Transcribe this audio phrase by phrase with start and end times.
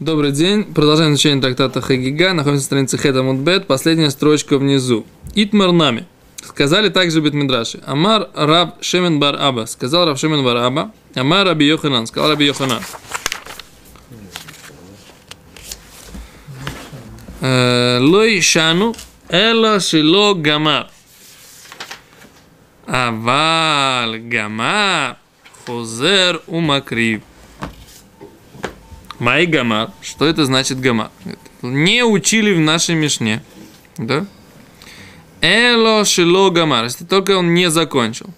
[0.00, 0.62] Добрый день.
[0.62, 2.32] Продолжаем изучение трактата Хагига.
[2.32, 3.66] Находимся на странице Хета Мудбет.
[3.66, 5.04] Последняя строчка внизу.
[5.34, 6.06] Итмар нами.
[6.40, 7.80] Сказали также Битмидраши.
[7.84, 9.66] Амар Раб Шемен Бар Аба.
[9.66, 10.92] Сказал Раб Шемен Бар Аба.
[11.16, 12.06] Амар Раби Йоханан.
[12.06, 12.80] Сказал Раби Йоханан.
[17.40, 18.94] Э, Лой Шану
[19.28, 20.90] Эло Шило Гамар.
[22.86, 25.16] Авал Гамар.
[25.66, 27.22] Хозер Умакрив.
[29.18, 29.90] Май гамар.
[30.00, 31.10] Что это значит гамар?
[31.62, 33.42] Не учили в нашей Мишне.
[33.96, 34.26] Да?
[35.40, 36.84] Эло шило гамар.
[36.84, 38.30] Если только он не закончил.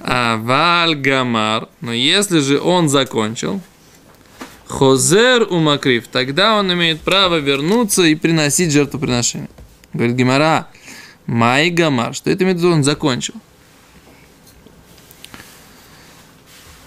[0.00, 1.68] А валь гамар.
[1.82, 3.60] Но если же он закончил.
[4.66, 6.08] Хозер умакрив.
[6.08, 9.50] Тогда он имеет право вернуться и приносить жертвоприношение.
[9.92, 10.68] Говорит Гимара.
[11.26, 12.14] Май гамар.
[12.14, 12.72] Что это имеет в виду?
[12.72, 13.34] Он закончил.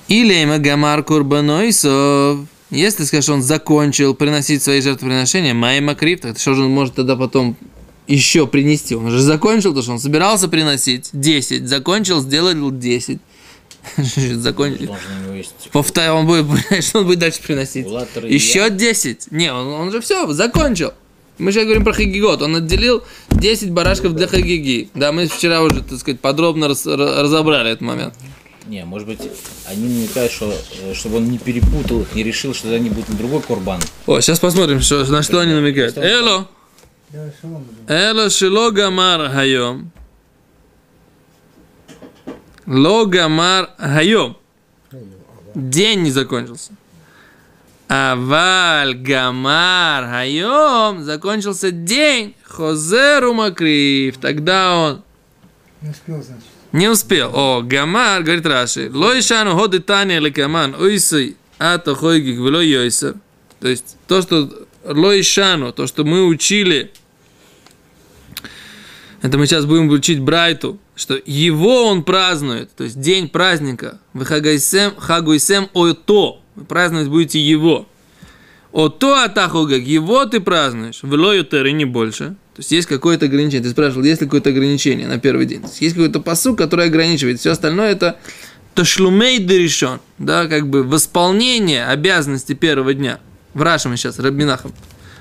[0.08, 2.48] Или Гамар Курбанойсов.
[2.70, 7.16] Если, скажешь, он закончил приносить свои жертвоприношения, Май Макрив, так что же он может тогда
[7.16, 7.56] потом
[8.08, 8.96] еще принести?
[8.96, 13.20] Он же закончил, то что он собирался приносить 10, закончил, сделал 10.
[14.34, 14.96] Закончил.
[15.72, 16.46] Повторяю, он будет,
[16.84, 17.86] что он будет дальше приносить?
[18.24, 19.32] Еще 10.
[19.32, 20.92] Не, он, он же все, закончил.
[21.38, 22.42] Мы же говорим про Хагигот.
[22.42, 24.90] Он отделил 10 барашков для Хагиги.
[24.94, 28.14] Да, мы вчера уже, так сказать, подробно раз, разобрали этот момент.
[28.68, 29.20] Не, может быть,
[29.66, 33.16] они намекают, что э, чтобы он не перепутал их, не решил, что они будут на
[33.16, 33.80] другой курбан.
[34.06, 35.98] О, сейчас посмотрим, что, на что они намекают.
[35.98, 36.50] Эло.
[37.88, 39.92] Эло шило гамар хайом.
[42.66, 44.38] Ло гамар хайом.
[45.56, 46.74] День не закончился.
[47.88, 51.06] Аваль гамар хайом.
[51.06, 52.36] Закончился день.
[52.44, 54.18] Хозеру макрив.
[54.18, 55.04] Тогда он...
[55.82, 56.57] Не успел, значит.
[56.72, 57.32] Не успел.
[57.34, 63.16] О, Гамар, говорит Раши, лоишану ходы таня лекаман, ойсой, ато хойгик, вело йойсер.
[63.60, 66.92] То есть, то, что лоишану, то, что мы учили,
[69.22, 74.26] это мы сейчас будем учить Брайту, что его он празднует, то есть день праздника, вы
[74.26, 77.88] хагайсем, хагуйсем ото, вы праздновать будете его.
[78.78, 82.36] Ото атахугак, его ты празднуешь, вело и не больше.
[82.54, 83.64] То есть есть какое-то ограничение.
[83.64, 85.64] Ты спрашивал, есть ли какое-то ограничение на первый день.
[85.64, 87.40] есть, есть какой-то посук, который ограничивает.
[87.40, 88.20] Все остальное это
[88.76, 93.20] ташлумей решен, да, как бы восполнение обязанности первого дня.
[93.56, 94.72] В Раше мы сейчас, Рабинахом.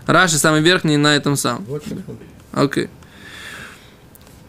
[0.05, 1.65] Раши самый верхний на этом самом.
[2.53, 2.91] Окей.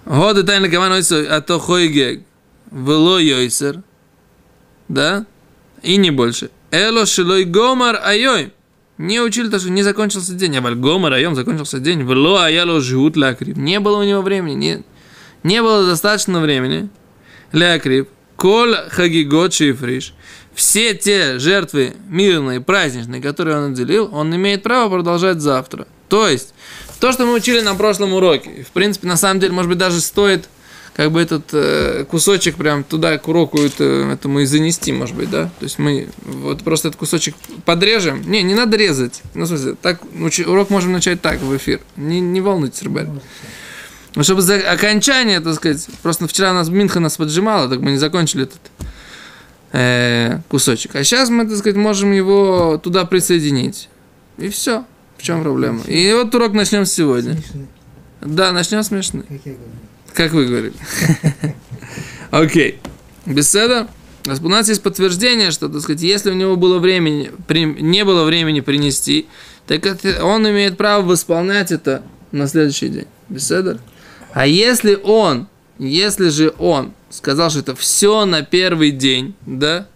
[0.04, 2.24] Годы тайны каман а то хойгег
[2.72, 3.84] вело йойсер.
[4.90, 5.26] Да?
[5.82, 6.50] И не больше.
[6.72, 8.52] Эло шилой гомар айой.
[8.98, 10.58] Не учили то, что не закончился день.
[10.58, 12.04] А Вальгома район закончился день.
[12.04, 13.56] Вло аяло живут лякрив.
[13.58, 14.56] Не было у него времени.
[14.56, 14.84] Не,
[15.44, 16.90] не было достаточно времени.
[17.52, 18.08] Лякрив.
[18.36, 20.14] Коль хагигот шифриш.
[20.54, 25.88] Все те жертвы мирные, праздничные, которые он отделил, он имеет право продолжать завтра.
[26.10, 26.56] То есть,
[27.00, 30.02] то, что мы учили на прошлом уроке, в принципе, на самом деле, может быть, даже
[30.02, 30.50] стоит
[30.98, 35.30] как бы этот э, кусочек прям туда к уроку это, этому и занести, может быть,
[35.30, 35.52] да?
[35.60, 37.36] То есть мы вот просто этот кусочек
[37.66, 38.24] подрежем.
[38.26, 39.22] Не, не надо резать.
[39.36, 40.02] Ну, в смысле, так,
[40.48, 41.82] урок можем начать так в эфир.
[41.98, 43.08] Не, не волнуйтесь, ребят.
[44.16, 47.98] Ну, чтобы за окончание, так сказать, просто вчера нас Минха нас поджимала, так мы не
[47.98, 48.62] закончили этот
[49.74, 50.96] э, кусочек.
[50.96, 53.88] А сейчас мы, так сказать, можем его туда присоединить.
[54.40, 54.84] И все.
[55.20, 55.82] В чем проблема?
[55.84, 57.34] И вот урок начнем сегодня.
[57.34, 57.68] Смешный.
[58.22, 59.22] Да, начнем смешно.
[59.22, 59.72] Как я говорю.
[60.18, 60.74] Как вы говорили.
[62.32, 62.80] Окей.
[63.28, 63.88] Беседа.
[64.26, 68.62] У нас есть подтверждение, что, так сказать, если у него было времени, не было времени
[68.62, 69.28] принести,
[69.68, 69.86] так
[70.24, 72.02] он имеет право восполнять это
[72.32, 73.06] на следующий день.
[73.30, 73.80] Беседа.
[74.34, 79.88] А если он, если же он сказал, что это все на первый день, да,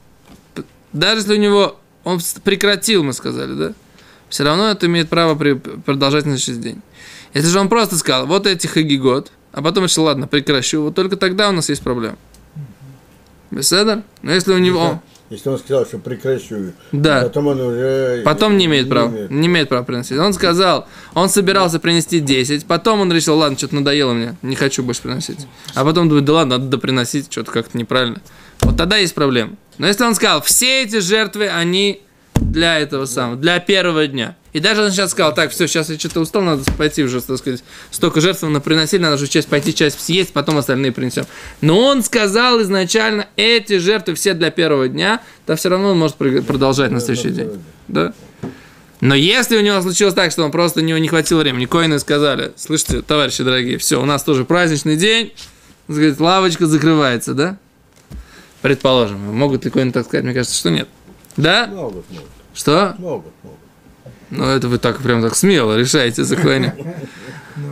[0.93, 3.73] даже если у него, он прекратил, мы сказали, да,
[4.29, 6.81] все равно это имеет право продолжать на следующий день.
[7.33, 10.83] Если же он просто сказал, вот эти хагигот, а потом решил, ладно, прекращу.
[10.83, 12.17] Вот только тогда у нас есть проблема.
[13.51, 14.03] Беседа?
[14.21, 15.01] Но если у него...
[15.29, 17.21] Если он сказал, что прекращу, да.
[17.21, 18.21] потом он уже...
[18.25, 19.09] Потом не имеет права.
[19.09, 20.17] Не, не имеет права приносить.
[20.17, 24.83] Он сказал, он собирался принести 10, потом он решил, ладно, что-то надоело мне, не хочу
[24.83, 25.47] больше приносить.
[25.73, 28.19] А потом думает, да ладно, надо доприносить, что-то как-то неправильно.
[28.59, 29.53] Вот тогда есть проблема.
[29.77, 32.01] Но если он сказал, все эти жертвы, они
[32.35, 34.35] для этого самого, для первого дня.
[34.53, 37.37] И даже он сейчас сказал, так, все, сейчас я что-то устал, надо пойти уже, так
[37.37, 41.25] сказать, столько жертв на приносили, надо уже часть пойти, часть съесть, потом остальные принесем.
[41.61, 46.17] Но он сказал изначально, эти жертвы все для первого дня, то все равно он может
[46.17, 47.49] продолжать на следующий день.
[47.87, 48.13] Да?
[48.99, 51.97] Но если у него случилось так, что он просто у него не хватило времени, коины
[51.97, 55.33] сказали, слышите, товарищи дорогие, все, у нас тоже праздничный день,
[55.89, 57.57] сказать, лавочка закрывается, да?
[58.61, 60.25] Предположим, могут ли коины так сказать?
[60.25, 60.87] Мне кажется, что нет.
[61.37, 61.67] Да?
[61.67, 62.29] Могут, могут.
[62.53, 62.95] Что?
[62.99, 63.60] Могут, могут.
[64.31, 66.73] Ну, это вы так прям так смело решаете законе.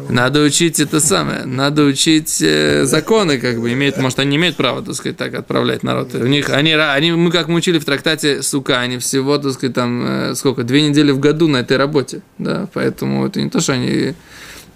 [0.09, 4.81] Надо учить это самое, надо учить э, законы, как бы, имеют, может, они имеют права,
[4.81, 6.15] так сказать, так отправлять народ.
[6.15, 9.75] У них, они, они, мы как мы учили в трактате Сука, они всего, так сказать,
[9.75, 13.59] там, э, сколько, две недели в году на этой работе, да, поэтому это не то,
[13.62, 14.15] что они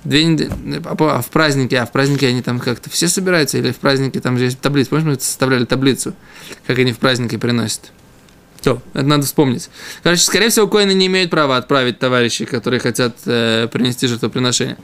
[0.03, 0.51] две недели,
[0.85, 4.19] а а в празднике, а в празднике они там как-то все собираются, или в празднике
[4.19, 6.13] там же есть таблица, помнишь, мы составляли таблицу,
[6.67, 7.91] как они в праздники приносят?
[8.63, 9.69] Все, это надо вспомнить.
[10.03, 14.77] Короче, скорее всего, коины не имеют права отправить товарищей, которые хотят э, принести жертвоприношение.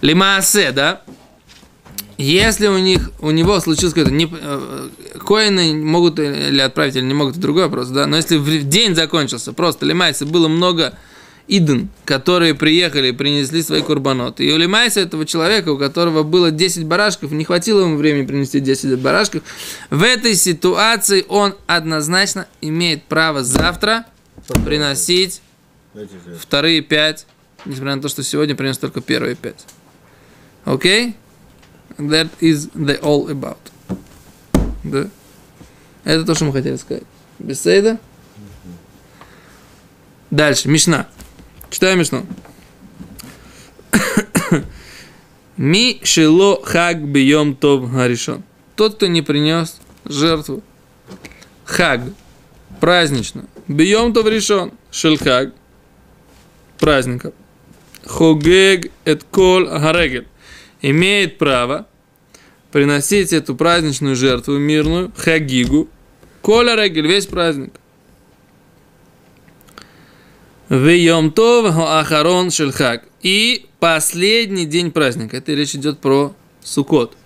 [0.00, 1.02] Лимаасе, да?
[2.16, 4.88] Если у них, у него случилось какое-то, не, э,
[5.26, 8.06] коины могут или отправить, или не могут, это другой вопрос, да?
[8.06, 10.94] Но если в день закончился, просто лимайса, было много
[11.48, 14.44] иден, которые приехали принесли свои курбаноты.
[14.44, 18.60] И у лимайса этого человека, у которого было 10 барашков, не хватило ему времени принести
[18.60, 19.42] 10 барашков,
[19.90, 24.06] в этой ситуации он однозначно имеет право завтра
[24.64, 25.40] приносить
[26.38, 27.26] вторые пять,
[27.64, 29.66] несмотря на то, что сегодня принес только первые пять.
[30.64, 31.16] Окей?
[31.96, 33.58] That is the all about.
[34.84, 35.08] Да?
[36.04, 37.04] Это то, что мы хотели сказать.
[37.38, 37.98] Беседа.
[40.30, 41.08] Дальше, Мишна.
[41.70, 42.26] Читаем Мишну.
[45.56, 48.42] Ми шило хаг бьем тов гаришон.
[48.76, 50.62] Тот, кто не принес жертву.
[51.64, 52.00] Хаг.
[52.80, 53.44] Празднично.
[53.66, 54.72] Бьем тов решен.
[54.90, 55.52] Шелхаг
[56.78, 57.34] праздников.
[58.06, 60.26] Хогег эт кол гарегель.
[60.80, 61.86] Имеет право
[62.72, 65.88] приносить эту праздничную жертву мирную, хагигу,
[66.40, 67.72] коля регель, весь праздник.
[70.68, 73.04] Вейом тов ахарон шельхаг.
[73.22, 75.38] И последний день праздника.
[75.38, 77.16] Это речь идет про Сукот.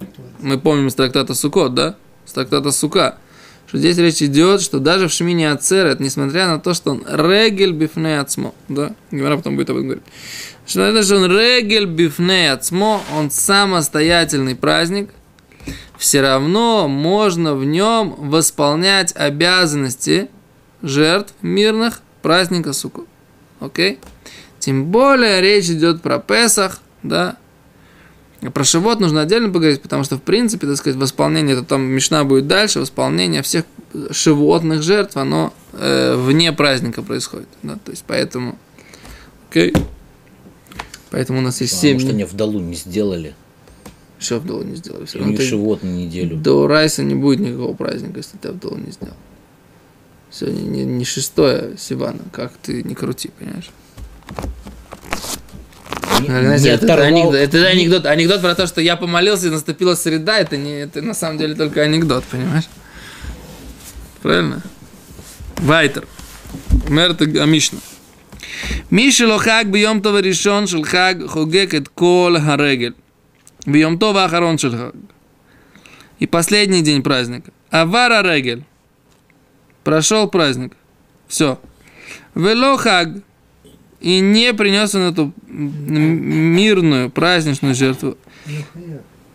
[0.40, 1.96] Мы помним из трактата Сукот, да?
[2.24, 3.18] С трактата Сука.
[3.66, 7.72] Что здесь речь идет, что даже в Шмине Ацерет, несмотря на то, что он регель
[7.72, 8.94] бифне ацмо, да?
[9.10, 10.04] Гимара потом будет об этом говорить.
[10.66, 15.10] Что это, что он регель бифне ацмо, он самостоятельный праздник,
[15.98, 20.28] все равно можно в нем восполнять обязанности
[20.82, 23.08] жертв мирных праздника Суккот.
[23.64, 23.98] Окей?
[24.58, 27.36] Тем более речь идет про Песах, да,
[28.54, 32.24] Про Шивот нужно отдельно поговорить, потому что, в принципе, так сказать, восполнение, это там Мишна
[32.24, 33.64] будет дальше, восполнение всех
[34.10, 37.48] животных жертв, оно э, вне праздника происходит.
[37.62, 37.78] Да?
[37.84, 38.58] То есть, поэтому,
[39.50, 39.72] окей.
[41.10, 42.18] Поэтому у нас есть Потому семь что дней.
[42.18, 43.34] не вдалу не сделали.
[44.18, 45.04] Что Авдола не сделали?
[45.04, 46.36] Все равно ты- животные неделю.
[46.36, 49.14] до Райса не будет никакого праздника, если ты Авдола не сделал.
[50.32, 53.70] Сегодня не, не шестое Сивана, как ты не крути, понимаешь?
[56.20, 59.94] Не, Знаете, не это, анекдот, это анекдот, анекдот про то, что я помолился и наступила
[59.94, 62.68] среда, это не, это на самом деле только анекдот, понимаешь?
[64.22, 64.62] Правильно?
[65.58, 66.06] Вайтер.
[66.88, 67.78] Мерт Амишна.
[68.90, 72.94] Мишело хаг бьем това решен шел хогек эт кол харегель.
[73.66, 74.92] Бьем това ахарон шел.
[76.18, 77.52] И последний день праздника.
[77.70, 78.64] Авара регель.
[79.84, 80.76] Прошел праздник.
[81.28, 81.58] Все.
[82.34, 83.08] Вело хаг.
[84.00, 88.16] И не принес он эту мирную праздничную жертву.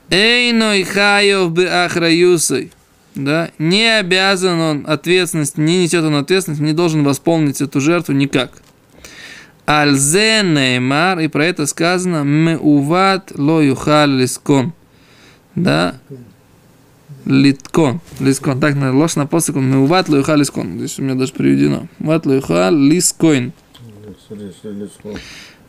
[0.09, 2.71] Эйной хаев бы ахраюсой.
[3.15, 8.61] Да, не обязан он ответственность, не несет он ответственность, не должен восполнить эту жертву никак.
[9.65, 14.73] Альзе неймар, и про это сказано, мы уват ло юхал лискон.
[15.55, 15.95] Да,
[17.27, 20.77] литкон, лискон, так на ложь на посыку, мы уват ло юхал лискон.
[20.77, 21.87] Здесь у меня даже приведено.
[21.99, 23.53] Ват ло юхал лискоин.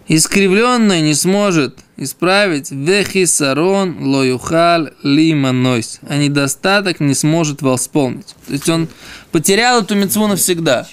[0.06, 8.34] Искривленный не сможет исправить вехисарон лоюхал лиманойс, а недостаток не сможет восполнить.
[8.46, 8.88] То есть он
[9.32, 10.86] потерял эту мецву навсегда.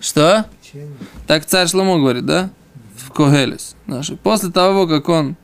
[0.00, 0.46] Что?
[1.28, 2.50] Так царь Шломо говорит, да?
[2.96, 3.76] В Когелес.
[3.86, 4.16] Наши.
[4.16, 5.36] После того, как он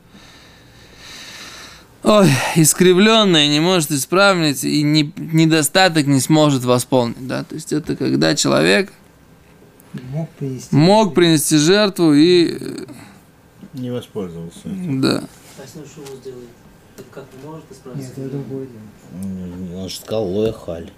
[2.05, 7.27] ой, искривленное не может исправить и не- недостаток не сможет восполнить.
[7.27, 7.45] Да?
[7.45, 8.93] То есть это когда человек
[10.13, 10.75] Мог принести.
[10.77, 12.85] мог принести жертву и э,
[13.75, 14.61] Не воспользовался.
[14.65, 15.25] да.
[15.59, 15.87] А если он
[16.21, 16.49] сделает,
[17.13, 18.13] как может Нет, исправиться?
[18.17, 19.25] это другое дело.
[19.25, 20.91] М, Он же сказал лоя халь.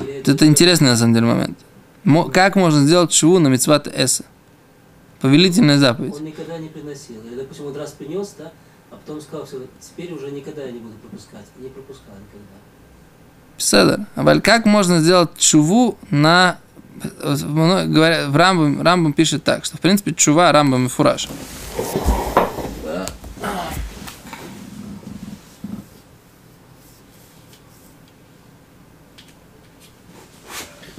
[0.00, 1.58] Или Вот Это интересный на самом деле момент.
[2.04, 4.24] Мо- Как можно сделать шву на мецват эса?
[5.20, 6.14] Повелительная заповедь.
[6.14, 7.16] Он никогда не приносил.
[7.26, 8.52] Или, допустим, он раз принес, да,
[8.94, 11.44] а потом сказал, все, теперь уже никогда я не буду пропускать.
[11.58, 12.54] Не пропускал никогда.
[13.56, 14.06] Седер.
[14.14, 16.58] А как можно сделать чуву на...
[17.22, 21.28] вот мно- Говоря, в Рамбам, Рамбам пишет так, что в принципе чува Рамбам и фураж.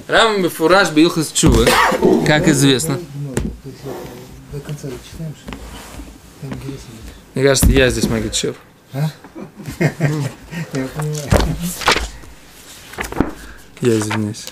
[0.06, 1.66] Рам Мефураж Билхас Чувы,
[2.26, 2.98] как известно.
[3.16, 3.92] Ну, то есть это
[4.52, 5.52] до конца читаем, что?
[6.42, 6.90] Там интересно.
[7.36, 8.56] Мне кажется, я здесь Магичев.
[8.94, 9.10] Я
[10.72, 11.30] понимаю.
[13.82, 14.46] Я извиняюсь.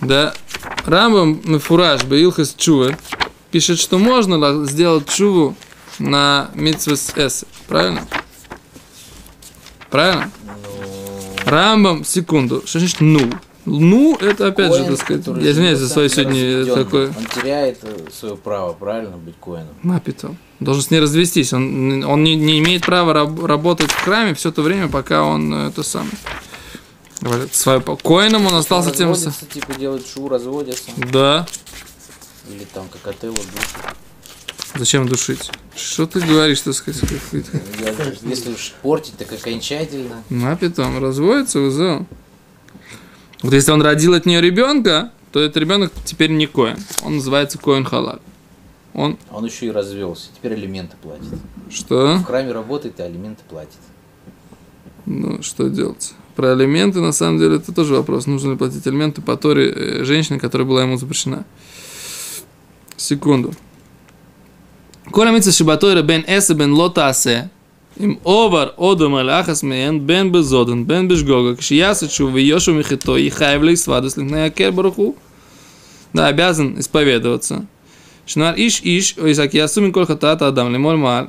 [0.00, 0.34] Да,
[0.84, 2.96] Рамбам Мефураж Баилхас Чува
[3.50, 5.56] пишет, что можно ла- сделать чуву
[5.98, 7.44] на Митсвес Эс.
[7.66, 8.06] Правильно?
[9.90, 10.30] Правильно?
[11.44, 12.62] Рамбам, секунду.
[12.66, 13.30] Что значит ну?
[13.66, 17.08] Ну, это опять же, Коэн, так сказать, я извиняюсь за свое сегодня такое.
[17.08, 19.74] Он теряет э, свое право, правильно, быть коином.
[19.82, 20.38] Мапитом.
[20.60, 21.52] Должен с ней развестись.
[21.52, 25.52] Он, он не, не имеет права раб- работать в храме все то время, пока он
[25.52, 26.12] э, это самое.
[27.50, 30.90] Свое, коином он остался тем же типа делают шоу, разводятся.
[31.10, 31.46] Да.
[32.48, 33.96] Или там как отелло душит.
[34.76, 35.50] Зачем душить?
[35.74, 37.02] Что ты говоришь, так сказать?
[37.32, 40.22] Я- Если уж портить, так окончательно.
[40.28, 41.02] Мапитом.
[41.02, 42.06] Разводится, узел.
[43.42, 46.76] Вот если он родил от нее ребенка, то этот ребенок теперь не коин.
[47.04, 48.22] Он называется коин халат.
[48.94, 50.28] Он Он еще и развелся.
[50.34, 51.26] Теперь алименты платит.
[51.70, 52.16] что?
[52.16, 53.76] В храме работает и алименты платит.
[55.04, 56.14] Ну, что делать?
[56.34, 58.26] Про алименты, на самом деле, это тоже вопрос.
[58.26, 61.44] Нужно ли платить алименты по Торе э, женщине, которая была ему запрещена?
[62.96, 63.54] Секунду.
[65.10, 67.12] Коля митца шибатойра бен эсе бен лота
[67.97, 68.03] асе.
[68.03, 71.55] Им овар одом алахас меен бен безоден бен бешгога.
[71.55, 75.15] Кшияса чу виошу михито и хайвлей свадас линкнея баруху.
[76.13, 77.65] Да, обязан исповедоваться.
[78.25, 81.27] Шнар иш иш, ой саки ясумин коль хатата адам лимоль маал.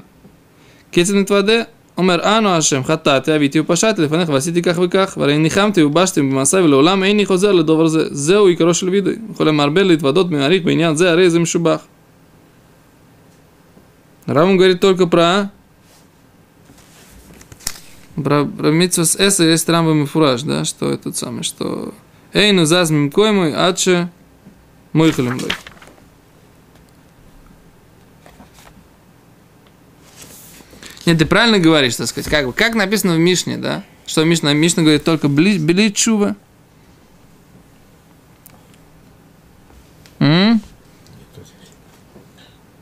[0.92, 1.62] קצת נתוודה,
[1.98, 7.04] אומר אנו השם חטאתי אביתי ופשעתי לפניך ועשיתי כך וכך והרי ניחמתי ובשתי במעשיי ולעולם
[7.04, 11.30] איני חוזר לדובר זה זהו עיקרו של וידוי יכול למרבה להתוודות מעריך בעניין זה הרי
[11.30, 11.80] זה משובח
[14.26, 15.50] Равун говорит только про
[18.23, 21.93] про, про митсвас эса есть рамбам и фураж, да, что этот самый, что
[22.33, 24.09] Эй, ну заз мимкоймой, адше
[24.93, 25.51] мойхалем лой.
[31.05, 32.29] Нет, ты правильно говоришь, так сказать.
[32.29, 33.83] Как, бы, как написано в Мишне, да?
[34.05, 36.35] Что Мишна, Мишна говорит только бли, бели чува.
[40.19, 40.61] М?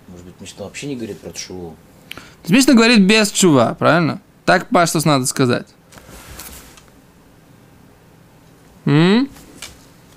[0.07, 4.21] Может быть, Мишна вообще не говорит про есть Мишна говорит без чува, правильно?
[4.45, 5.67] Так по что надо сказать.
[8.85, 9.27] М?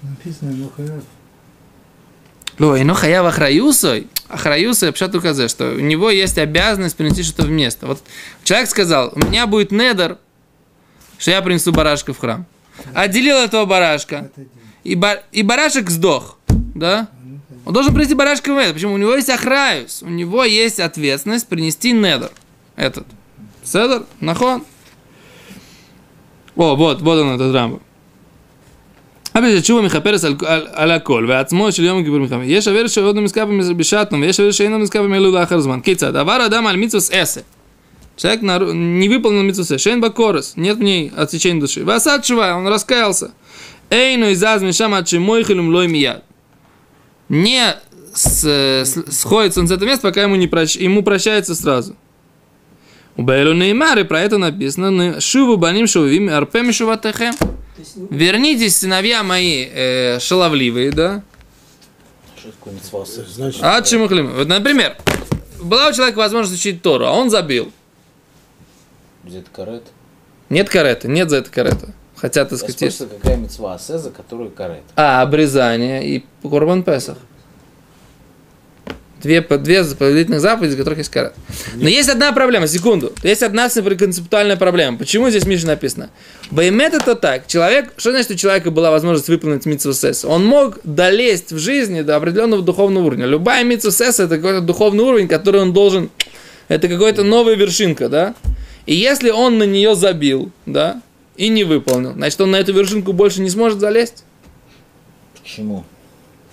[0.03, 1.03] Написано Мухарев.
[2.59, 4.09] Ло, и ну хаяв ахраюсой.
[4.29, 7.87] Ахраюсой, пшат указе, что у него есть обязанность принести что-то в место.
[7.87, 8.03] Вот
[8.45, 10.19] человек сказал, у меня будет недер,
[11.19, 12.45] что я принесу барашка в храм.
[12.95, 14.31] Отделил этого барашка.
[14.85, 17.09] И, ба- и барашек сдох, да?
[17.65, 18.75] Он должен принести барашка в недер.
[18.75, 18.95] Почему?
[18.95, 20.03] У него есть охраюс.
[20.03, 22.31] У него есть ответственность принести недер.
[22.77, 23.07] Этот.
[23.68, 24.04] Седер?
[24.22, 24.64] Нахон?
[26.56, 27.80] О, вот, вот он этот рамбо.
[29.36, 32.46] אבל שתשובה מכפרס על, על, על הכל, ועצמו של יום הכיפור מלחמה.
[32.46, 33.46] יש אוויר שעוד לא נזכר
[33.78, 35.80] בשעתנו, ויש אוויר שאינו נזכר במילוי לאחר זמן.
[35.82, 36.16] כיצד?
[36.16, 37.42] עבר אדם על מיצוס עשר.
[38.16, 39.80] Человек нару- не выполнил митцвусе.
[39.80, 40.54] Шейн бакорос.
[40.56, 41.84] Нет в ней отсечения души.
[41.84, 43.32] Васад чува, он раскаялся.
[43.90, 46.24] Эйну изаз мишам ачимойхилюм лой мияд.
[47.28, 47.76] Не
[48.14, 48.44] с-
[48.86, 51.96] с- сходится он с этого места, пока ему, не прощ- ему прощается сразу.
[53.19, 54.91] У Бейлу Неймары про это написано.
[54.91, 57.35] «Ны- Шуву баним шувим арпем шуватехем.
[58.11, 61.23] Вернитесь, сыновья мои, э, шаловливые, да?
[63.27, 64.33] Значит, А чему хлим?
[64.35, 64.97] Вот, например,
[65.61, 67.73] была у человека возможность учить Тору, а он забил.
[69.25, 69.83] Где это карет?
[70.49, 71.93] Нет карета, нет за это карета.
[72.15, 72.97] Хотя, так Я сказать, есть.
[72.97, 74.83] спрашиваю, какая митцва асе, за которую карет?
[74.97, 77.19] А, обрезание и Курбан Песах.
[79.23, 81.35] Две, две повелительных заповеди, из которых есть карет.
[81.75, 83.13] Но есть одна проблема, секунду.
[83.25, 84.97] Есть одна концептуальная проблема.
[84.97, 86.11] Почему здесь Миша написано?
[86.51, 87.49] Баймет это так.
[87.49, 90.25] Человек, что значит, у человека была возможность выполнить митцву сесс?
[90.25, 93.27] Он мог долезть в жизни до определенного духовного уровня.
[93.27, 96.11] Любая митцву сесс это какой-то духовный уровень, который он должен...
[96.69, 98.35] Это какая-то новая вершинка, да?
[98.87, 101.03] И если он на нее забил, да,
[101.37, 104.25] и не выполнил, значит, он на эту вершинку больше не сможет залезть.
[105.43, 105.85] Почему?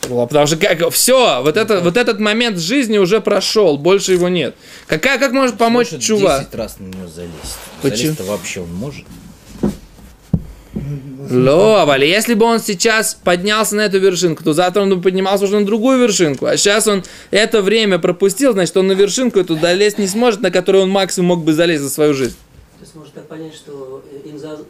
[0.09, 4.29] Ну, Потому что как все, вот, это, вот этот момент жизни уже прошел, больше его
[4.29, 4.55] нет.
[4.87, 6.39] Какая, как может помочь Может, чува?
[6.39, 7.33] 10 раз на него залезть.
[7.81, 7.97] Почему?
[7.97, 9.05] Залезть-то вообще он может?
[11.31, 15.01] Ло, а вали, если бы он сейчас поднялся на эту вершинку, то завтра он бы
[15.01, 16.45] поднимался уже на другую вершинку.
[16.45, 20.51] А сейчас он это время пропустил, значит, он на вершинку эту долезть не сможет, на
[20.51, 22.35] которую он максимум мог бы залезть за свою жизнь.
[22.77, 24.63] то есть можно так понять, что э, инза-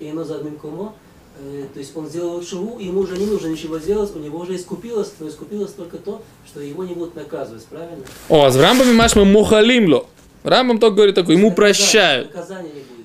[1.46, 4.40] э, то есть он сделал шуву, и ему уже не нужно ничего делать, у него
[4.40, 8.04] уже искупилось, но искупилось только то, что его не будут наказывать, правильно?
[8.30, 10.06] О, с врамбами маш мы мухалимло.
[10.44, 12.32] Рамбам только говорит такое, ему прощают.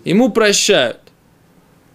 [0.05, 0.99] Ему прощают.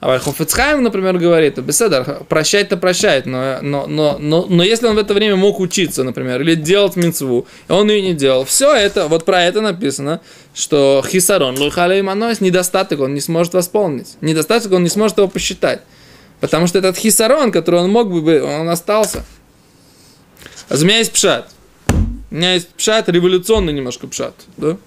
[0.01, 4.99] А Хофицхайм, например, говорит, беседа, прощать-то прощает, но, но, но, но, но если он в
[4.99, 9.07] это время мог учиться, например, или делать мецву, и он ее не делал, все это,
[9.07, 10.21] вот про это написано,
[10.53, 14.17] что хисарон, лухалей манойс, недостаток он не сможет восполнить.
[14.21, 15.81] Недостаток он не сможет его посчитать.
[16.39, 19.23] Потому что этот хисарон, который он мог бы, он остался.
[20.69, 21.51] А у меня есть пшат.
[22.31, 24.33] У меня есть пшат, революционный немножко пшат.
[24.57, 24.77] Да?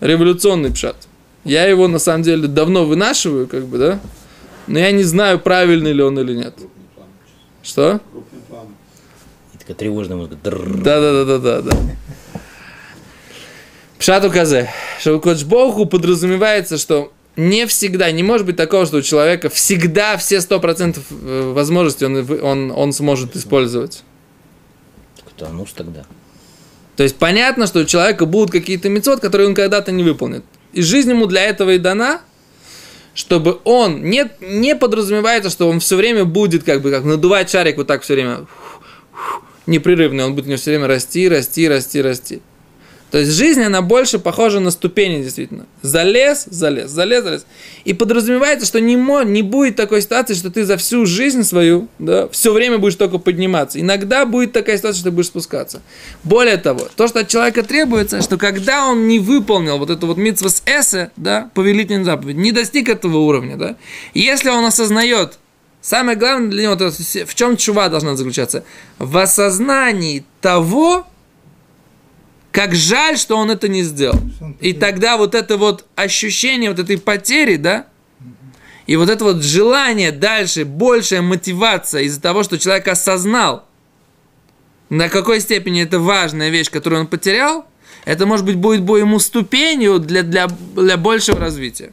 [0.00, 0.96] Революционный пшат.
[1.44, 4.00] Я его на самом деле давно вынашиваю, как бы, да?
[4.66, 6.54] Но я не знаю, правильный ли он или нет.
[7.62, 8.00] Что?
[9.54, 10.36] И такая тревожная музыка.
[10.42, 10.82] Дрррр.
[10.82, 11.76] Да, да, да, да, да, да.
[13.98, 18.98] Пшат указе, что у Кодж Богу подразумевается, что не всегда, не может быть такого, что
[18.98, 24.02] у человека всегда все 100% э, возможностей он, он, он сможет использовать.
[25.16, 26.04] Так это анус тогда.
[26.96, 30.44] То есть понятно, что у человека будут какие-то мецод, которые он когда-то не выполнит.
[30.72, 32.20] И жизнь ему для этого и дана,
[33.14, 37.76] чтобы он не, не подразумевается, что он все время будет как бы как надувать шарик
[37.76, 38.46] вот так все время
[39.66, 42.42] непрерывно, он будет у него все время расти, расти, расти, расти.
[43.14, 45.66] То есть жизнь, она больше похожа на ступени, действительно.
[45.82, 47.46] Залез, залез, залез, залез.
[47.84, 51.86] И подразумевается, что не, мо, не будет такой ситуации, что ты за всю жизнь свою,
[52.00, 53.80] да, все время будешь только подниматься.
[53.80, 55.80] Иногда будет такая ситуация, что ты будешь спускаться.
[56.24, 60.16] Более того, то, что от человека требуется, что когда он не выполнил вот эту вот
[60.16, 63.76] митцва с эссе, да, повелительную заповедь, не достиг этого уровня, да,
[64.14, 65.38] если он осознает,
[65.80, 68.64] самое главное для него, то в чем чува должна заключаться?
[68.98, 71.06] В осознании того,
[72.54, 74.20] как жаль, что он это не сделал.
[74.60, 77.88] И тогда вот это вот ощущение вот этой потери, да,
[78.86, 83.66] и вот это вот желание дальше, большая мотивация из-за того, что человек осознал,
[84.88, 87.66] на какой степени это важная вещь, которую он потерял,
[88.04, 91.92] это, может быть, будет бы ему ступенью для, для, для большего развития.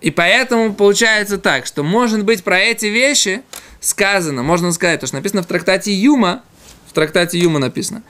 [0.00, 3.42] И поэтому получается так, что, может быть, про эти вещи
[3.78, 6.42] сказано, можно сказать, то, что написано в трактате Юма,
[6.92, 8.02] в трактате Юма написано,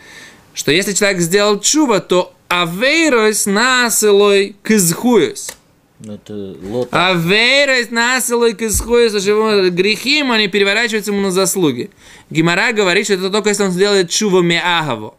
[0.54, 5.56] что если человек сделал чува, то авейрос насылой кызхуес.
[6.00, 6.18] Ну.
[6.90, 11.90] Авейрос насылой его грехи ему, они переворачиваются ему на заслуги.
[12.28, 15.14] Гимара говорит, что это только если он сделает чува меагаво.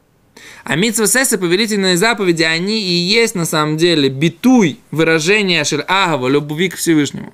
[0.63, 6.28] А митсва сеса, повелительные заповеди, они и есть на самом деле битуй, выражение шир агава,
[6.28, 7.34] любви к Всевышнему.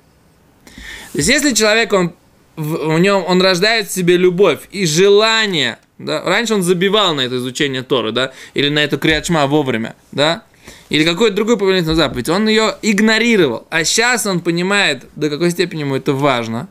[1.12, 2.12] То есть, если человек, он,
[2.56, 7.36] в, нем, он рождает в себе любовь и желание, да, раньше он забивал на это
[7.36, 10.44] изучение Торы, да, или на эту криачма вовремя, да,
[10.88, 15.80] или какой-то другой повелительную заповедь, он ее игнорировал, а сейчас он понимает, до какой степени
[15.80, 16.68] ему это важно,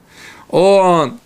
[0.49, 1.19] он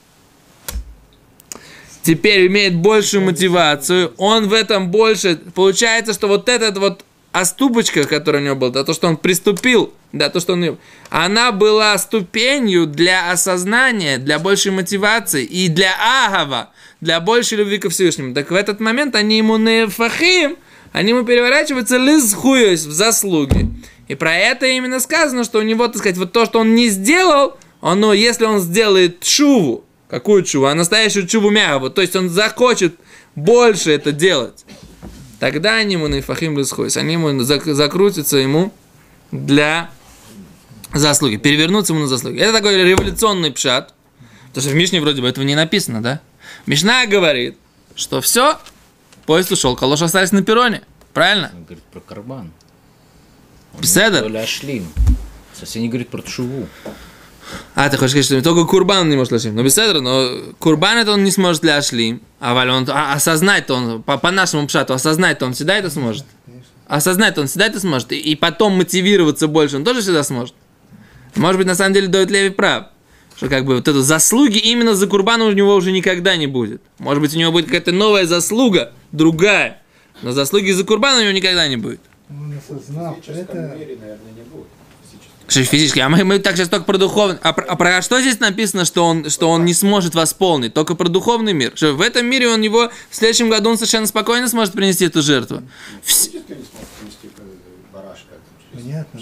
[2.02, 8.42] теперь имеет большую мотивацию, он в этом больше, получается, что вот этот вот оступочка, которая
[8.42, 10.78] у него была, да, то, что он приступил, да, то, что он,
[11.10, 15.92] она была ступенью для осознания, для большей мотивации и для
[16.28, 16.70] агава,
[17.02, 18.34] для большей любви ко Всевышнему.
[18.34, 20.58] Так в этот момент они ему не фахим,
[20.94, 23.68] они ему переворачиваются лизхуясь в заслуги.
[24.08, 26.88] И про это именно сказано, что у него, так сказать, вот то, что он не
[26.90, 30.68] сделал, оно, если он сделает чуву, какую чуву?
[30.68, 32.96] А настоящую чуву мягу, то есть он захочет
[33.36, 34.66] больше это делать,
[35.44, 38.72] тогда они ему наифахим лисхойс, они ему зак- закрутятся ему
[39.30, 39.90] для
[40.94, 42.40] заслуги, перевернуться ему на заслуги.
[42.40, 43.94] Это такой революционный пшат,
[44.48, 46.22] потому что в Мишне вроде бы этого не написано, да?
[46.66, 47.58] Мишна говорит,
[47.94, 48.58] что все,
[49.26, 50.82] поезд ушел, калош остались на перроне,
[51.14, 51.52] правильно?
[51.54, 52.54] Он говорит про карбан.
[53.78, 54.22] Беседа.
[55.54, 56.70] Совсем не говорит про тшуву.
[57.76, 59.56] А, ты хочешь сказать, что только Курбан он не может ляшлим.
[59.56, 60.30] Ну, беседа, но
[60.60, 62.22] Курбан это он не сможет ляшлим.
[62.40, 66.26] А валь он а, осознать-то он, по, по нашему пшату, осознать-то он всегда это сможет.
[66.88, 68.12] Осознать-то он всегда это сможет.
[68.12, 70.54] И, и потом мотивироваться больше он тоже всегда сможет.
[71.36, 72.86] Может быть, на самом деле, Доид Леви прав.
[73.36, 76.82] Что как бы вот это заслуги именно за Курбана у него уже никогда не будет.
[77.00, 79.82] Может быть, у него будет какая-то новая заслуга, другая.
[80.22, 82.00] Но заслуги за Курбана у него никогда не будет.
[82.30, 84.68] Он осознав это, Что
[85.48, 87.38] физически, а мы, мы так сейчас только про духовный.
[87.42, 90.74] А, про- а про что здесь написано, что он, что он не сможет восполнить?
[90.74, 91.74] Только про духовный мир.
[91.76, 95.22] Что в этом мире он его в следующем году он совершенно спокойно сможет принести эту
[95.22, 95.62] жертву.
[96.06, 96.30] Вс-
[98.74, 99.20] Понятно,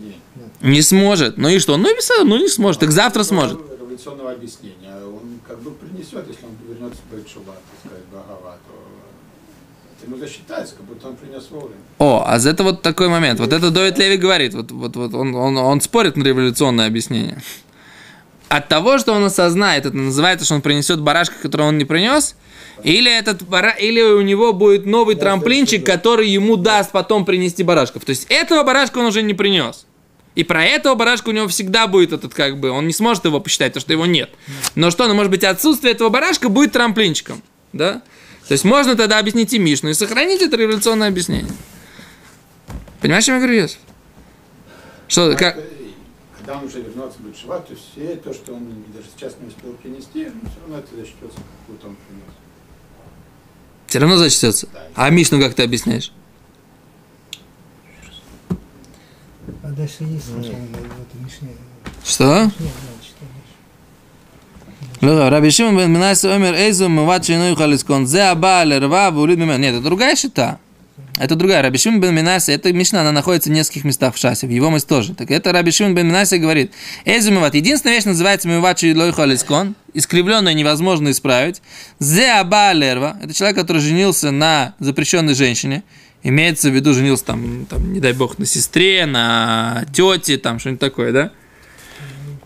[0.00, 0.20] день.
[0.60, 1.36] Не сможет.
[1.38, 1.76] Ну и что?
[1.76, 2.80] Ну и этого, ну не сможет.
[2.80, 3.58] Так завтра сможет.
[3.80, 4.94] Революционного объяснения.
[5.04, 8.74] Он как бы принесет, если он вернется в Бетшуба, так сказать, Багава, то
[9.96, 11.80] это ему засчитается, как будто он принес вовремя.
[11.98, 13.40] О, а за это вот такой момент.
[13.40, 14.54] Вот это Доид Леви говорит.
[14.54, 17.42] Вот, вот, вот он, он, он спорит на революционное объяснение.
[18.48, 22.36] от того, что он осознает, это называется, что он принесет барашка, который он не принес,
[22.82, 23.70] или, этот бара...
[23.70, 28.04] или у него будет новый трамплинчик, который ему даст потом принести барашков.
[28.04, 29.86] То есть этого барашка он уже не принес.
[30.34, 33.40] И про этого барашка у него всегда будет этот, как бы, он не сможет его
[33.40, 34.30] посчитать, потому что его нет.
[34.74, 38.02] Но что, ну, может быть, отсутствие этого барашка будет трамплинчиком, да?
[38.48, 41.52] То есть можно тогда объяснить и Мишну, и сохранить это революционное объяснение.
[43.00, 43.78] Понимаешь, чем я говорю, Йосиф?
[45.08, 45.58] Что, как...
[46.36, 49.72] Когда он уже вернется в Бетшува, то все то, что он даже сейчас не успел
[49.72, 52.34] принести, ну, все равно это засчитается, как будто он принес.
[53.88, 54.68] Все равно зачтется.
[54.94, 56.12] А Мишну как ты объясняешь?
[59.62, 61.48] А дальше есть сначала в этой Мишне.
[62.04, 62.44] Что?
[62.44, 62.72] Нет, нет,
[65.00, 69.74] ну Раби Шимон бен Минайса Омер Эйзу Муват Шиной Халискон Зе Абаал Рва Вулид Нет,
[69.74, 70.58] это другая шита.
[71.18, 71.62] Это другая.
[71.62, 74.70] Раби Шимон бен Минайса, это Мишна, она находится в нескольких местах в шасе, в его
[74.70, 75.14] мысль тоже.
[75.14, 76.72] Так это Раби Шимон бен Минайса говорит,
[77.04, 81.62] Эйзу Муват, единственная вещь называется Муват Шиной Халискон, искривленное невозможно исправить.
[81.98, 85.84] Зе Абаал это человек, который женился на запрещенной женщине,
[86.22, 90.80] имеется в виду женился там, там, не дай бог, на сестре, на тете, там что-нибудь
[90.80, 91.30] такое, да?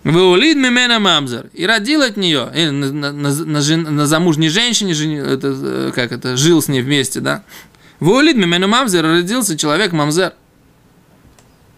[0.04, 1.46] Веулид мимена мамзар.
[1.52, 5.54] И родил от нее, или на, на, на, на жен- на замужней женщине, жени- это,
[5.54, 7.42] э, как это, жил с ней вместе, да?
[8.00, 10.32] Веулид мимена мамзар, родился человек мамзер.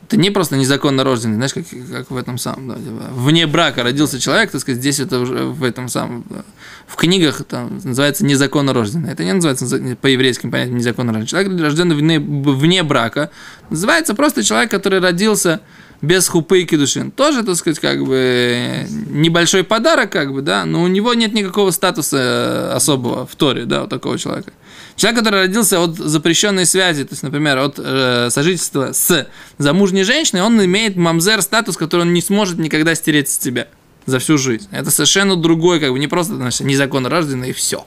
[0.06, 3.82] Это не просто незаконно рожденный, знаешь, как, как в этом самом, да, типа, вне брака
[3.82, 6.44] родился человек, так сказать, здесь это уже в этом самом, да,
[6.86, 9.10] в книгах это называется незаконно рожденный.
[9.10, 9.66] Это не называется
[10.02, 11.28] по еврейским понятиям незаконно рожденный.
[11.28, 13.30] Человек, рожденный вне, вне брака,
[13.70, 15.60] называется просто человек, который родился
[16.02, 17.12] без хупы и кедушин.
[17.12, 21.70] Тоже, так сказать, как бы небольшой подарок, как бы, да, но у него нет никакого
[21.70, 24.52] статуса э, особого в Торе, да, у такого человека.
[24.96, 30.42] Человек, который родился от запрещенной связи, то есть, например, от э, сожительства с замужней женщиной,
[30.42, 33.68] он имеет мамзер статус, который он не сможет никогда стереть с себя
[34.04, 34.66] за всю жизнь.
[34.72, 37.86] Это совершенно другой, как бы не просто значит, незаконно рожденный и все.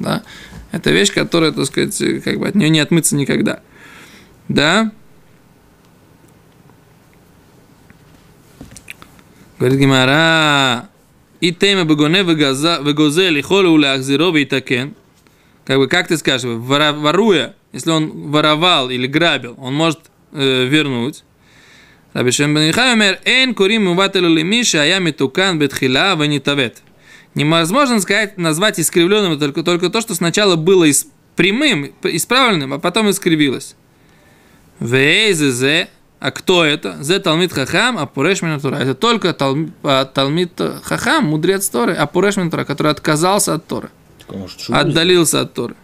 [0.00, 0.24] Да?
[0.72, 3.60] Это вещь, которая, так сказать, как бы от нее не отмыться никогда.
[4.48, 4.90] Да?
[9.64, 10.90] Говорит Гимара,
[11.40, 14.94] и тема бегоне вегозель, и холу уляхзиров и такен.
[15.64, 20.00] Как бы, как ты скажешь, воруя, если он воровал или грабил, он может
[20.32, 21.24] э, вернуть.
[22.12, 26.82] Раби Шембен Ихаймер, «Эн курим мувателю лимиша, а я метукан бетхила венитавет».
[27.34, 30.84] Невозможно сказать, назвать искривленным только, только то, что сначала было
[31.36, 33.76] прямым, исправленным, а потом искривилось.
[34.78, 35.88] Вейзезе
[36.26, 36.96] а кто это?
[37.02, 38.76] Зе Талмит Хахам, а Пуреш Минатура.
[38.76, 43.90] Это только Талм- а, Талмит Хахам, мудрец Торы, а Пуреш Минатура, который отказался от Торы,
[44.30, 45.74] может, отдалился от Торы.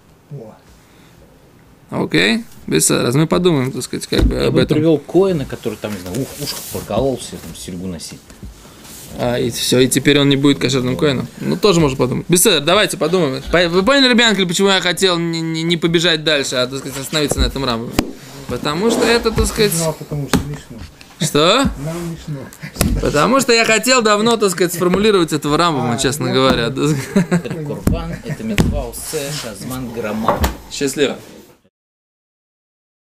[1.91, 2.45] Окей?
[2.67, 4.77] Без раз мы подумаем, так сказать, как бы Я об бы этом.
[4.77, 8.21] привел Коина, который там, не знаю, ух, ушко прокололся, там, серьгу носить.
[9.19, 11.27] А, и все, и теперь он не будет кошерным коином.
[11.41, 12.27] Ну, тоже можно подумать.
[12.29, 13.43] Беседа, давайте подумаем.
[13.51, 16.99] По- Вы поняли, ребятки, почему я хотел не, не- не побежать дальше, а, так сказать,
[16.99, 17.91] остановиться на этом рамбе?
[18.51, 19.73] Потому что это, так сказать...
[19.79, 20.79] ну, а потому что Мишну.
[21.21, 21.65] Что?
[21.85, 23.01] Нам Мишну.
[23.01, 26.65] Потому что я хотел давно, так сказать, сформулировать этого рамбома, честно я говоря.
[27.31, 30.39] Это Курбан, это Митва Усе, Шазман Грама.
[30.71, 31.17] Счастливо.